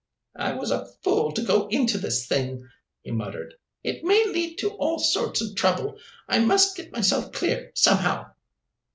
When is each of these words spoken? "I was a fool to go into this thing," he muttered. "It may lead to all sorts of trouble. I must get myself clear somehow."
"I 0.39 0.53
was 0.53 0.71
a 0.71 0.87
fool 1.03 1.31
to 1.33 1.43
go 1.43 1.67
into 1.67 1.99
this 1.99 2.25
thing," 2.25 2.67
he 3.03 3.11
muttered. 3.11 3.53
"It 3.83 4.03
may 4.03 4.25
lead 4.25 4.57
to 4.57 4.71
all 4.71 4.97
sorts 4.97 5.41
of 5.41 5.55
trouble. 5.55 5.99
I 6.27 6.39
must 6.39 6.75
get 6.75 6.91
myself 6.91 7.31
clear 7.31 7.71
somehow." 7.75 8.31